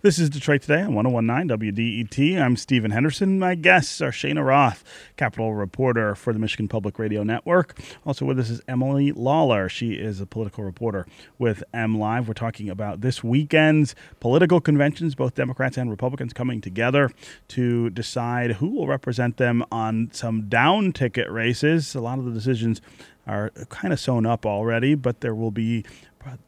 This 0.01 0.19
is 0.19 0.29
Detroit 0.29 0.61
Today 0.61 0.81
on 0.81 0.93
1019 0.93 1.73
WDET. 1.73 2.41
I'm 2.41 2.55
Stephen 2.55 2.91
Henderson. 2.91 3.39
My 3.39 3.55
guests 3.55 4.01
are 4.01 4.11
Cheyna 4.11 4.43
Roth, 4.43 4.83
Capitol 5.17 5.53
reporter 5.55 6.15
for 6.15 6.33
the 6.33 6.39
Michigan 6.39 6.67
Public 6.67 6.99
Radio 6.99 7.23
Network. 7.23 7.79
Also 8.05 8.25
with 8.25 8.39
us 8.39 8.49
is 8.49 8.61
Emily 8.67 9.11
Lawler. 9.11 9.67
She 9.69 9.93
is 9.93 10.21
a 10.21 10.25
political 10.25 10.63
reporter 10.63 11.07
with 11.39 11.63
MLive. 11.73 12.27
We're 12.27 12.33
talking 12.33 12.69
about 12.69 13.01
this 13.01 13.23
weekend's 13.23 13.95
political 14.19 14.61
conventions, 14.61 15.15
both 15.15 15.35
Democrats 15.35 15.77
and 15.77 15.89
Republicans 15.89 16.33
coming 16.33 16.61
together 16.61 17.11
to 17.49 17.89
decide 17.89 18.53
who 18.53 18.69
will 18.69 18.87
represent 18.87 19.37
them 19.37 19.63
on 19.71 20.09
some 20.11 20.47
down 20.47 20.91
ticket 20.91 21.29
races. 21.31 21.95
A 21.95 22.01
lot 22.01 22.19
of 22.19 22.25
the 22.25 22.31
decisions 22.31 22.81
are 23.27 23.49
kind 23.69 23.91
of 23.91 23.99
sewn 23.99 24.25
up 24.25 24.45
already, 24.45 24.95
but 24.95 25.21
there 25.21 25.33
will 25.33 25.51
be 25.51 25.83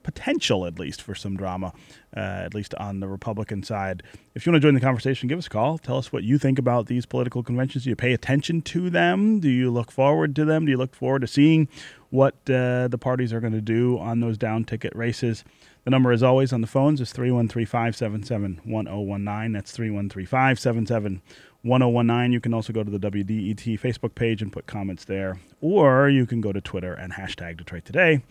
potential, 0.04 0.66
at 0.66 0.80
least, 0.80 1.02
for 1.02 1.16
some 1.16 1.38
drama, 1.38 1.74
uh, 2.16 2.20
at 2.20 2.54
least 2.54 2.74
on 2.76 3.00
the 3.00 3.08
Republican 3.08 3.64
side. 3.64 4.04
If 4.36 4.46
you 4.46 4.52
want 4.52 4.62
to 4.62 4.68
join 4.68 4.74
the 4.74 4.82
conversation, 4.82 5.28
give 5.28 5.40
us 5.40 5.48
a 5.48 5.50
call. 5.50 5.78
Tell 5.78 5.98
us 5.98 6.12
what 6.12 6.24
you 6.24 6.38
think 6.38 6.60
about 6.60 6.88
these 6.88 7.06
political 7.06 7.44
conventions. 7.44 7.84
Do 7.84 7.90
you 7.90 7.96
pay 7.96 8.14
attention 8.14 8.62
to 8.64 8.90
them? 8.90 9.40
Do 9.40 9.50
you 9.50 9.72
look 9.72 9.92
forward 9.92 10.36
to 10.38 10.46
them? 10.46 10.66
Do 10.66 10.72
you 10.72 10.78
look 10.78 10.96
forward 10.96 11.22
to 11.22 11.28
seeing 11.28 11.68
what 12.10 12.36
uh, 12.50 12.88
the 12.88 12.98
parties 13.00 13.34
are 13.34 13.40
going 13.40 13.54
to 13.54 13.62
do 13.62 13.98
on 14.00 14.20
those 14.20 14.38
down 14.38 14.64
ticket 14.64 14.96
races? 14.96 15.44
The 15.84 15.92
number, 15.92 16.12
as 16.12 16.22
always, 16.22 16.52
on 16.52 16.60
the 16.62 16.68
phones 16.68 17.00
is 17.00 17.14
313 17.14 17.66
577 17.66 18.62
1019. 18.66 19.52
That's 19.54 19.72
313 19.72 20.26
577 20.26 21.22
1019. 21.62 22.34
You 22.34 22.42
can 22.42 22.54
also 22.54 22.74
go 22.74 22.84
to 22.84 22.92
the 22.92 23.00
WDET 23.00 23.80
Facebook 23.80 24.14
page 24.14 24.42
and 24.42 24.52
put 24.52 24.68
comments 24.68 25.06
there, 25.06 25.40
or 25.62 26.10
you 26.10 26.26
can 26.26 26.42
go 26.42 26.52
to 26.52 26.60
Twitter 26.60 26.94
and 26.94 27.14
hashtag 27.14 27.58
Detroit 27.58 27.86
Today 27.86 28.22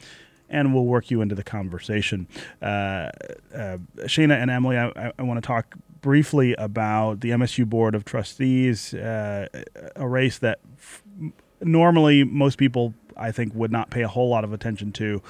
and 0.48 0.74
we'll 0.74 0.84
work 0.84 1.10
you 1.10 1.20
into 1.20 1.34
the 1.34 1.42
conversation. 1.42 2.28
Uh, 2.62 3.10
uh, 3.54 3.78
Cheyna 4.06 4.34
and 4.34 4.50
Emily, 4.50 4.78
I, 4.78 5.12
I 5.18 5.22
want 5.22 5.42
to 5.42 5.46
talk 5.46 5.74
briefly 6.00 6.54
about 6.54 7.20
the 7.20 7.30
MSU 7.30 7.66
Board 7.66 7.94
of 7.94 8.04
Trustees, 8.04 8.94
uh, 8.94 9.48
a 9.96 10.06
race 10.06 10.38
that 10.38 10.60
f- 10.78 11.02
normally 11.60 12.24
most 12.24 12.58
people, 12.58 12.94
I 13.16 13.32
think, 13.32 13.54
would 13.54 13.72
not 13.72 13.90
pay 13.90 14.02
a 14.02 14.08
whole 14.08 14.28
lot 14.28 14.44
of 14.44 14.52
attention 14.52 14.92
to. 14.92 15.22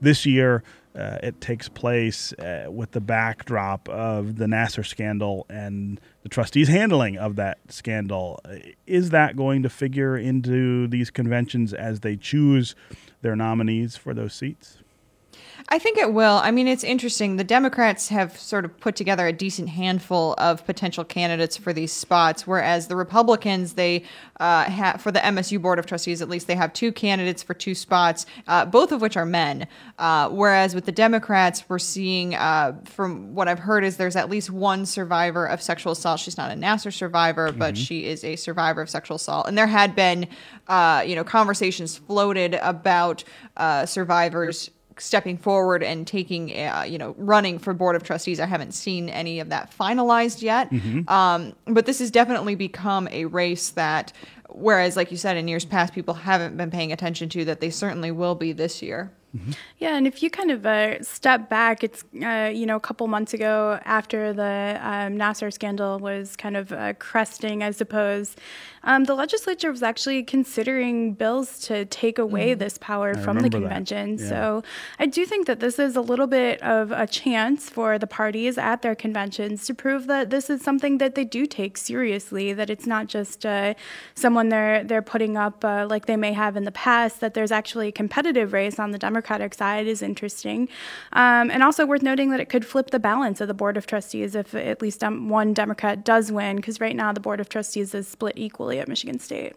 This 0.00 0.24
year, 0.24 0.62
uh, 0.94 1.18
it 1.22 1.40
takes 1.40 1.68
place 1.68 2.32
uh, 2.34 2.66
with 2.68 2.92
the 2.92 3.00
backdrop 3.00 3.88
of 3.88 4.36
the 4.36 4.46
Nassar 4.46 4.84
scandal 4.84 5.46
and 5.48 6.00
the 6.22 6.28
trustees' 6.28 6.68
handling 6.68 7.16
of 7.16 7.36
that 7.36 7.58
scandal. 7.68 8.40
Is 8.86 9.10
that 9.10 9.36
going 9.36 9.62
to 9.62 9.68
figure 9.68 10.16
into 10.16 10.88
these 10.88 11.10
conventions 11.10 11.72
as 11.72 12.00
they 12.00 12.16
choose 12.16 12.74
their 13.22 13.36
nominees 13.36 13.96
for 13.96 14.14
those 14.14 14.34
seats? 14.34 14.79
I 15.68 15.78
think 15.78 15.98
it 15.98 16.12
will. 16.12 16.40
I 16.42 16.50
mean, 16.50 16.66
it's 16.66 16.82
interesting. 16.82 17.36
The 17.36 17.44
Democrats 17.44 18.08
have 18.08 18.36
sort 18.38 18.64
of 18.64 18.78
put 18.80 18.96
together 18.96 19.26
a 19.26 19.32
decent 19.32 19.68
handful 19.68 20.34
of 20.38 20.64
potential 20.66 21.04
candidates 21.04 21.56
for 21.56 21.72
these 21.72 21.92
spots, 21.92 22.46
whereas 22.46 22.88
the 22.88 22.96
Republicans, 22.96 23.74
they 23.74 24.02
uh, 24.40 24.64
have 24.64 25.00
for 25.00 25.12
the 25.12 25.20
MSU 25.20 25.60
Board 25.62 25.78
of 25.78 25.86
Trustees, 25.86 26.20
at 26.22 26.28
least, 26.28 26.46
they 26.48 26.56
have 26.56 26.72
two 26.72 26.90
candidates 26.90 27.42
for 27.42 27.54
two 27.54 27.74
spots, 27.74 28.26
uh, 28.48 28.64
both 28.64 28.90
of 28.90 29.00
which 29.00 29.16
are 29.16 29.26
men. 29.26 29.68
Uh, 29.98 30.28
whereas 30.30 30.74
with 30.74 30.86
the 30.86 30.92
Democrats, 30.92 31.62
we're 31.68 31.78
seeing, 31.78 32.34
uh, 32.34 32.72
from 32.86 33.34
what 33.34 33.46
I've 33.46 33.60
heard, 33.60 33.84
is 33.84 33.96
there's 33.96 34.16
at 34.16 34.28
least 34.30 34.50
one 34.50 34.86
survivor 34.86 35.46
of 35.46 35.62
sexual 35.62 35.92
assault. 35.92 36.18
She's 36.20 36.36
not 36.38 36.50
a 36.50 36.54
Nassar 36.54 36.92
survivor, 36.92 37.52
but 37.52 37.74
Mm-hmm. 37.74 37.82
she 37.82 38.06
is 38.06 38.24
a 38.24 38.34
survivor 38.34 38.80
of 38.82 38.90
sexual 38.90 39.14
assault. 39.16 39.46
And 39.46 39.56
there 39.56 39.68
had 39.68 39.94
been, 39.94 40.26
uh, 40.66 41.04
you 41.06 41.14
know, 41.14 41.22
conversations 41.22 41.96
floated 41.98 42.54
about 42.54 43.22
uh, 43.56 43.86
survivors 43.86 44.70
stepping 45.00 45.38
forward 45.38 45.82
and 45.82 46.06
taking, 46.06 46.50
uh, 46.50 46.84
you 46.86 46.98
know, 46.98 47.14
running 47.18 47.58
for 47.58 47.74
board 47.74 47.96
of 47.96 48.02
trustees. 48.02 48.38
I 48.40 48.46
haven't 48.46 48.72
seen 48.72 49.08
any 49.08 49.40
of 49.40 49.48
that 49.48 49.72
finalized 49.76 50.42
yet. 50.42 50.70
Um, 51.08 51.54
but 51.66 51.86
this 51.86 51.98
has 51.98 52.10
definitely 52.10 52.54
become 52.54 53.08
a 53.10 53.24
race 53.24 53.70
that, 53.70 54.12
whereas, 54.48 54.96
like 54.96 55.10
you 55.10 55.16
said, 55.16 55.36
in 55.36 55.48
years 55.48 55.64
past, 55.64 55.92
people 55.94 56.14
haven't 56.14 56.56
been 56.56 56.70
paying 56.70 56.92
attention 56.92 57.28
to, 57.30 57.44
that 57.46 57.60
they 57.60 57.70
certainly 57.70 58.10
will 58.10 58.34
be 58.34 58.52
this 58.52 58.82
year. 58.82 59.10
Yeah, 59.78 59.96
and 59.96 60.08
if 60.08 60.24
you 60.24 60.28
kind 60.30 60.50
of 60.50 60.66
uh, 60.66 61.00
step 61.04 61.48
back, 61.48 61.84
it's 61.84 62.02
uh, 62.20 62.50
you 62.52 62.66
know 62.66 62.74
a 62.74 62.80
couple 62.80 63.06
months 63.06 63.32
ago 63.32 63.78
after 63.84 64.32
the 64.32 64.76
um, 64.82 65.16
Nassar 65.16 65.52
scandal 65.52 66.00
was 66.00 66.34
kind 66.34 66.56
of 66.56 66.72
uh, 66.72 66.94
cresting, 66.94 67.62
I 67.62 67.70
suppose, 67.70 68.34
um, 68.82 69.04
the 69.04 69.14
legislature 69.14 69.70
was 69.70 69.82
actually 69.82 70.22
considering 70.22 71.12
bills 71.12 71.58
to 71.60 71.84
take 71.84 72.18
away 72.18 72.54
this 72.54 72.78
power 72.78 73.14
from 73.14 73.40
the 73.40 73.50
convention. 73.50 74.16
Yeah. 74.18 74.28
So 74.28 74.62
I 74.98 75.06
do 75.06 75.26
think 75.26 75.46
that 75.46 75.60
this 75.60 75.78
is 75.78 75.96
a 75.96 76.00
little 76.00 76.26
bit 76.26 76.62
of 76.62 76.90
a 76.90 77.06
chance 77.06 77.68
for 77.68 77.98
the 77.98 78.06
parties 78.06 78.56
at 78.56 78.80
their 78.80 78.94
conventions 78.94 79.66
to 79.66 79.74
prove 79.74 80.06
that 80.06 80.30
this 80.30 80.48
is 80.48 80.62
something 80.62 80.98
that 80.98 81.14
they 81.14 81.24
do 81.24 81.44
take 81.44 81.76
seriously. 81.76 82.52
That 82.54 82.70
it's 82.70 82.86
not 82.86 83.06
just 83.06 83.44
uh, 83.44 83.74
someone 84.14 84.48
they're 84.48 84.82
they're 84.82 85.02
putting 85.02 85.36
up 85.36 85.62
uh, 85.64 85.86
like 85.88 86.06
they 86.06 86.16
may 86.16 86.32
have 86.32 86.56
in 86.56 86.64
the 86.64 86.72
past. 86.72 87.20
That 87.20 87.34
there's 87.34 87.52
actually 87.52 87.88
a 87.88 87.92
competitive 87.92 88.52
race 88.54 88.78
on 88.78 88.92
the 88.92 88.98
Democratic 88.98 89.52
side 89.52 89.86
is 89.86 90.00
interesting, 90.00 90.68
um, 91.12 91.50
and 91.50 91.62
also 91.62 91.84
worth 91.84 92.02
noting 92.02 92.30
that 92.30 92.40
it 92.40 92.48
could 92.48 92.64
flip 92.64 92.90
the 92.90 92.98
balance 92.98 93.42
of 93.42 93.48
the 93.48 93.54
board 93.54 93.76
of 93.76 93.86
trustees 93.86 94.34
if 94.34 94.54
at 94.54 94.80
least 94.80 95.04
um, 95.04 95.28
one 95.28 95.52
Democrat 95.52 96.02
does 96.02 96.32
win. 96.32 96.56
Because 96.56 96.80
right 96.80 96.96
now 96.96 97.12
the 97.12 97.20
board 97.20 97.40
of 97.40 97.48
trustees 97.50 97.94
is 97.94 98.08
split 98.08 98.34
equally 98.36 98.69
at 98.78 98.88
Michigan 98.88 99.18
State. 99.18 99.54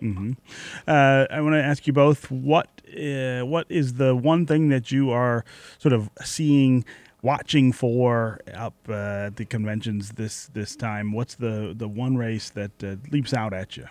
Uh, 0.87 1.25
I 1.29 1.41
want 1.41 1.53
to 1.53 1.63
ask 1.63 1.85
you 1.87 1.93
both 1.93 2.31
what 2.31 2.67
uh, 2.97 3.41
what 3.41 3.65
is 3.69 3.93
the 3.93 4.15
one 4.15 4.45
thing 4.45 4.69
that 4.69 4.91
you 4.91 5.11
are 5.11 5.43
sort 5.79 5.93
of 5.93 6.09
seeing, 6.23 6.85
watching 7.21 7.71
for 7.71 8.39
up 8.53 8.75
uh, 8.89 9.27
at 9.27 9.35
the 9.37 9.45
conventions 9.45 10.11
this 10.11 10.47
this 10.53 10.75
time? 10.75 11.11
What's 11.11 11.35
the 11.35 11.73
the 11.75 11.87
one 11.87 12.17
race 12.17 12.49
that 12.51 12.83
uh, 12.83 12.95
leaps 13.11 13.33
out 13.33 13.53
at 13.53 13.77
you? 13.77 13.87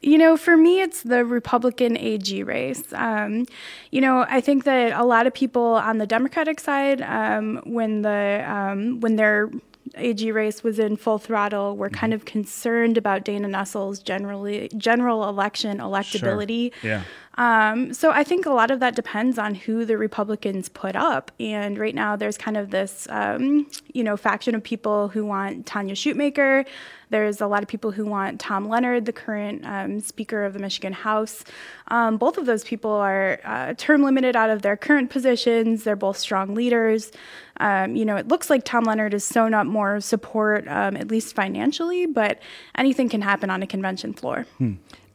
You 0.00 0.18
know, 0.18 0.36
for 0.36 0.56
me, 0.56 0.80
it's 0.80 1.02
the 1.02 1.24
Republican 1.24 1.96
AG 1.96 2.42
race. 2.42 2.82
Um, 2.92 3.46
you 3.92 4.00
know, 4.00 4.26
I 4.28 4.40
think 4.40 4.64
that 4.64 4.98
a 4.98 5.04
lot 5.04 5.28
of 5.28 5.34
people 5.34 5.62
on 5.62 5.98
the 5.98 6.06
Democratic 6.06 6.58
side, 6.58 7.02
um, 7.02 7.60
when 7.64 8.02
the 8.02 8.44
um, 8.46 8.98
when 8.98 9.14
their 9.14 9.48
AG 9.96 10.30
race 10.32 10.62
was 10.62 10.78
in 10.78 10.96
full 10.96 11.18
throttle, 11.18 11.76
were 11.76 11.88
mm-hmm. 11.88 11.96
kind 11.96 12.14
of 12.14 12.24
concerned 12.24 12.96
about 12.96 13.24
Dana 13.24 13.48
Nessel's 13.48 14.00
generally 14.00 14.70
general 14.76 15.28
election 15.28 15.78
electability. 15.78 16.72
Yeah. 16.82 17.02
Um, 17.38 17.94
so 17.94 18.10
I 18.10 18.24
think 18.24 18.44
a 18.44 18.50
lot 18.50 18.70
of 18.70 18.80
that 18.80 18.94
depends 18.94 19.38
on 19.38 19.54
who 19.54 19.84
the 19.84 19.96
Republicans 19.96 20.68
put 20.68 20.94
up. 20.94 21.30
And 21.40 21.78
right 21.78 21.94
now, 21.94 22.16
there's 22.16 22.36
kind 22.36 22.56
of 22.56 22.70
this, 22.70 23.06
um, 23.10 23.70
you 23.92 24.04
know, 24.04 24.16
faction 24.16 24.54
of 24.54 24.62
people 24.62 25.08
who 25.08 25.24
want 25.24 25.66
Tonya 25.66 25.92
Schuitmaker. 25.92 26.66
There's 27.08 27.40
a 27.40 27.46
lot 27.46 27.62
of 27.62 27.68
people 27.68 27.90
who 27.90 28.06
want 28.06 28.40
Tom 28.40 28.68
Leonard, 28.68 29.04
the 29.04 29.12
current 29.12 29.66
um, 29.66 30.00
Speaker 30.00 30.44
of 30.44 30.54
the 30.54 30.58
Michigan 30.58 30.92
House. 30.92 31.44
Um, 31.88 32.16
both 32.16 32.38
of 32.38 32.46
those 32.46 32.64
people 32.64 32.90
are 32.90 33.38
uh, 33.44 33.74
term 33.76 34.02
limited 34.02 34.34
out 34.34 34.50
of 34.50 34.62
their 34.62 34.76
current 34.76 35.10
positions. 35.10 35.84
They're 35.84 35.96
both 35.96 36.16
strong 36.16 36.54
leaders. 36.54 37.12
Um, 37.60 37.96
you 37.96 38.04
know, 38.04 38.16
it 38.16 38.28
looks 38.28 38.48
like 38.48 38.64
Tom 38.64 38.84
Leonard 38.84 39.12
has 39.12 39.24
sewn 39.24 39.52
up 39.52 39.66
more 39.66 40.00
support, 40.00 40.66
um, 40.68 40.96
at 40.96 41.08
least 41.08 41.34
financially, 41.34 42.06
but 42.06 42.40
anything 42.76 43.08
can 43.10 43.20
happen 43.20 43.50
on 43.50 43.62
a 43.62 43.66
convention 43.66 44.14
floor. 44.14 44.46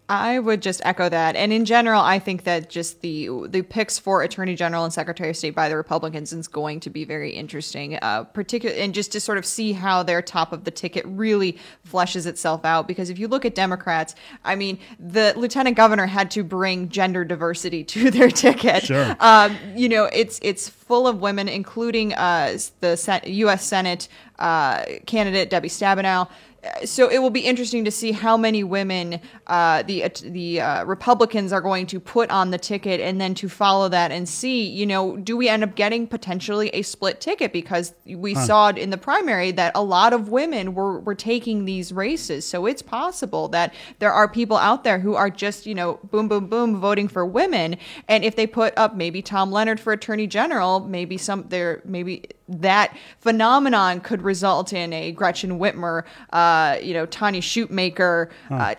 I 0.10 0.40
would 0.40 0.62
just 0.62 0.82
echo 0.86 1.10
that, 1.10 1.36
and 1.36 1.52
in 1.52 1.66
general, 1.66 2.02
I 2.02 2.18
think 2.20 2.46
that 2.46 2.70
just 2.70 3.02
the 3.02 3.30
the 3.48 3.62
picks 3.62 4.00
for 4.00 4.22
Attorney 4.24 4.56
General 4.56 4.86
and 4.86 4.94
Secretary 4.94 5.30
of 5.30 5.36
State 5.36 5.54
by 5.54 5.68
the 5.68 5.76
Republicans 5.76 6.32
is 6.32 6.48
going 6.48 6.80
to 6.82 6.90
be 6.90 7.04
very 7.04 7.32
interesting, 7.32 8.00
uh, 8.02 8.24
particularly 8.24 8.82
and 8.82 8.94
just 8.94 9.12
to 9.12 9.20
sort 9.20 9.38
of 9.38 9.46
see 9.46 9.74
how 9.74 10.04
their 10.04 10.22
top 10.22 10.54
of 10.54 10.64
the 10.64 10.72
ticket 10.72 11.04
really 11.06 11.58
fleshes 11.86 12.26
itself 12.26 12.64
out. 12.64 12.88
Because 12.88 13.10
if 13.10 13.20
you 13.20 13.28
look 13.28 13.44
at 13.44 13.54
Democrats, 13.54 14.16
I 14.46 14.56
mean, 14.56 14.80
the 14.98 15.34
Lieutenant 15.36 15.76
Governor 15.76 16.06
had 16.06 16.32
to 16.32 16.44
bring 16.44 16.88
gender 16.88 17.26
diversity 17.26 17.84
to 17.84 18.10
their 18.18 18.30
ticket. 18.30 18.84
Sure. 18.84 19.14
Um, 19.20 19.58
you 19.76 19.90
know, 19.90 20.06
it's 20.06 20.40
it's 20.42 20.70
full 20.70 21.06
of 21.06 21.20
women, 21.20 21.50
including 21.50 22.14
uh, 22.14 22.58
the 22.80 23.22
U.S. 23.26 23.66
Senate 23.66 24.08
uh, 24.40 24.86
candidate 25.06 25.50
Debbie 25.50 25.68
Stabenow. 25.68 26.30
Uh, 26.64 26.86
So 26.86 27.08
it 27.10 27.20
will 27.20 27.30
be 27.30 27.42
interesting 27.42 27.86
to 27.86 27.92
see 27.92 28.12
how 28.12 28.38
many 28.38 28.64
women 28.64 29.20
uh, 29.48 29.84
the 29.84 30.10
the 30.24 30.62
uh, 30.62 30.86
Republicans 30.86 31.54
are 31.54 31.62
going 31.62 31.86
to 31.88 32.00
put 32.00 32.30
on 32.30 32.52
the 32.52 32.58
ticket, 32.58 33.00
and 33.00 33.20
then 33.22 33.34
to 33.36 33.50
follow 33.50 33.90
that 33.90 34.12
and 34.12 34.28
see, 34.28 34.64
you 34.68 34.86
know, 34.86 35.18
do 35.18 35.38
we 35.38 35.50
end 35.50 35.64
up 35.64 35.76
getting 35.76 36.08
potentially 36.08 36.70
a 36.74 36.82
split 36.82 37.22
ticket? 37.22 37.54
Because 37.54 37.94
we 38.06 38.34
saw 38.36 38.70
in 38.70 38.90
the 38.90 38.98
primary 38.98 39.52
that 39.52 39.72
a 39.76 39.84
lot 39.84 40.14
of 40.14 40.30
women 40.30 40.74
were 40.74 41.00
were 41.00 41.16
taking 41.16 41.66
these 41.66 41.92
races. 41.92 42.46
So 42.46 42.66
it's 42.66 42.82
possible 42.82 43.48
that 43.50 43.74
there 44.00 44.12
are 44.12 44.28
people 44.28 44.58
out 44.58 44.84
there 44.84 45.00
who 45.00 45.16
are 45.16 45.30
just 45.30 45.66
you 45.66 45.76
know 45.76 46.00
boom 46.12 46.28
boom 46.28 46.48
boom 46.48 46.80
voting 46.80 47.08
for 47.08 47.26
women, 47.26 47.78
and 48.08 48.24
if 48.24 48.36
they 48.36 48.48
put 48.48 48.74
up 48.78 48.96
maybe 48.96 49.22
Tom 49.22 49.52
Leonard 49.52 49.80
for 49.80 49.94
Attorney 49.94 50.28
General, 50.28 50.80
maybe 50.80 51.18
some 51.18 51.46
there 51.50 51.82
maybe 51.86 52.24
that 52.48 52.98
phenomenon 53.20 54.00
could 54.02 54.22
result 54.22 54.74
in 54.74 54.94
a 54.94 55.12
Gretchen 55.12 55.60
Whitmer, 55.60 56.04
uh, 56.32 56.78
you 56.82 56.94
know, 56.94 57.06
Tonya 57.08 57.42
Schuitmaker. 57.42 58.30
Uh, 58.50 58.76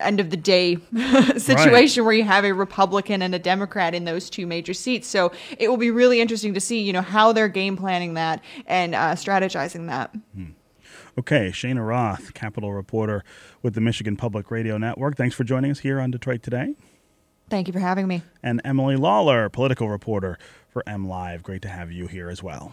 End 0.00 0.20
of 0.20 0.30
the 0.30 0.36
day 0.36 0.76
situation 1.36 2.04
where 2.04 2.14
you 2.14 2.22
have 2.22 2.44
a 2.44 2.54
Republican 2.54 3.20
and 3.20 3.34
a 3.34 3.38
Democrat 3.40 3.96
in 3.96 4.04
those 4.04 4.30
two 4.30 4.46
major 4.46 4.72
seats. 4.72 5.08
So 5.08 5.32
it 5.58 5.68
will 5.68 5.76
be 5.76 5.90
really 5.90 6.20
interesting 6.20 6.54
to 6.54 6.60
see, 6.60 6.80
you 6.80 6.92
know, 6.92 7.00
how 7.00 7.32
they're 7.32 7.48
game 7.48 7.76
planning 7.76 8.14
that 8.14 8.40
and 8.66 8.94
uh, 8.94 9.16
strategizing 9.16 9.88
that. 9.88 10.14
Okay, 11.18 11.50
Cheyna 11.50 11.82
Roth, 11.82 12.32
Capitol 12.32 12.72
reporter 12.72 13.24
with 13.60 13.74
the 13.74 13.80
Michigan 13.80 14.16
Public 14.16 14.52
Radio 14.52 14.78
Network. 14.78 15.16
Thanks 15.16 15.34
for 15.34 15.42
joining 15.42 15.72
us 15.72 15.80
here 15.80 15.98
on 15.98 16.12
Detroit 16.12 16.44
Today. 16.44 16.76
Thank 17.50 17.66
you 17.66 17.72
for 17.72 17.80
having 17.80 18.06
me. 18.06 18.22
And 18.40 18.60
Emily 18.64 18.94
Lawler, 18.94 19.48
political 19.48 19.88
reporter 19.88 20.38
for 20.68 20.84
MLive. 20.86 21.42
Great 21.42 21.62
to 21.62 21.68
have 21.68 21.90
you 21.90 22.06
here 22.06 22.30
as 22.30 22.40
well. 22.40 22.72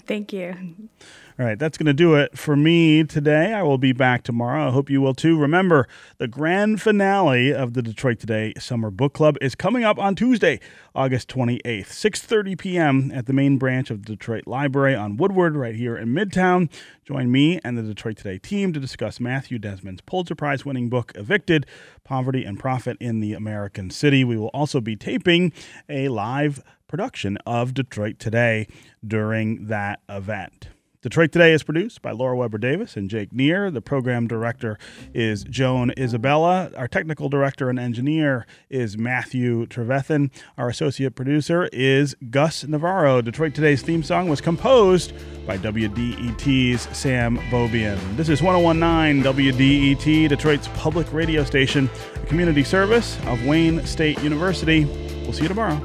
Thank 0.00 0.32
you. 0.32 0.54
All 1.38 1.46
right, 1.46 1.58
that's 1.58 1.78
going 1.78 1.86
to 1.86 1.94
do 1.94 2.14
it 2.14 2.36
for 2.36 2.56
me 2.56 3.04
today. 3.04 3.52
I 3.52 3.62
will 3.62 3.78
be 3.78 3.92
back 3.92 4.22
tomorrow. 4.22 4.68
I 4.68 4.70
hope 4.70 4.90
you 4.90 5.00
will 5.00 5.14
too. 5.14 5.38
Remember, 5.38 5.88
the 6.18 6.28
grand 6.28 6.80
finale 6.80 7.52
of 7.52 7.72
the 7.72 7.82
Detroit 7.82 8.18
Today 8.18 8.52
Summer 8.58 8.90
Book 8.90 9.14
Club 9.14 9.36
is 9.40 9.54
coming 9.54 9.82
up 9.82 9.98
on 9.98 10.14
Tuesday, 10.14 10.60
August 10.94 11.28
28th, 11.28 11.88
6:30 11.88 12.58
p.m. 12.58 13.12
at 13.14 13.26
the 13.26 13.32
main 13.32 13.56
branch 13.56 13.90
of 13.90 14.04
the 14.04 14.12
Detroit 14.12 14.46
Library 14.46 14.94
on 14.94 15.16
Woodward 15.16 15.56
right 15.56 15.74
here 15.74 15.96
in 15.96 16.08
Midtown. 16.08 16.70
Join 17.04 17.32
me 17.32 17.58
and 17.64 17.76
the 17.76 17.82
Detroit 17.82 18.18
Today 18.18 18.38
team 18.38 18.72
to 18.74 18.80
discuss 18.80 19.18
Matthew 19.18 19.58
Desmond's 19.58 20.02
Pulitzer 20.02 20.34
Prize 20.34 20.64
winning 20.66 20.90
book 20.90 21.12
Evicted: 21.14 21.66
Poverty 22.04 22.44
and 22.44 22.58
Profit 22.58 22.96
in 23.00 23.20
the 23.20 23.32
American 23.32 23.90
City. 23.90 24.22
We 24.22 24.36
will 24.36 24.48
also 24.48 24.80
be 24.80 24.96
taping 24.96 25.52
a 25.88 26.08
live 26.08 26.62
production 26.92 27.38
of 27.46 27.72
Detroit 27.72 28.18
Today 28.18 28.68
during 29.02 29.68
that 29.68 30.00
event. 30.10 30.68
Detroit 31.00 31.32
Today 31.32 31.54
is 31.54 31.62
produced 31.62 32.02
by 32.02 32.10
Laura 32.10 32.36
Weber 32.36 32.58
Davis 32.58 32.98
and 32.98 33.08
Jake 33.08 33.32
Neer. 33.32 33.70
The 33.70 33.80
program 33.80 34.26
director 34.26 34.78
is 35.14 35.42
Joan 35.44 35.94
Isabella. 35.98 36.70
Our 36.76 36.86
technical 36.86 37.30
director 37.30 37.70
and 37.70 37.78
engineer 37.78 38.46
is 38.68 38.98
Matthew 38.98 39.64
Trevethan. 39.68 40.30
Our 40.58 40.68
associate 40.68 41.14
producer 41.14 41.70
is 41.72 42.14
Gus 42.28 42.64
Navarro. 42.64 43.22
Detroit 43.22 43.54
Today's 43.54 43.80
theme 43.80 44.02
song 44.02 44.28
was 44.28 44.42
composed 44.42 45.14
by 45.46 45.56
WDET's 45.56 46.94
Sam 46.94 47.38
Bobian. 47.50 48.16
This 48.18 48.28
is 48.28 48.42
1019 48.42 49.24
WDET, 49.24 50.28
Detroit's 50.28 50.68
public 50.74 51.10
radio 51.10 51.42
station, 51.42 51.88
a 52.16 52.26
community 52.26 52.62
service 52.62 53.18
of 53.24 53.46
Wayne 53.46 53.82
State 53.86 54.22
University. 54.22 54.84
We'll 55.24 55.32
see 55.32 55.44
you 55.44 55.48
tomorrow. 55.48 55.82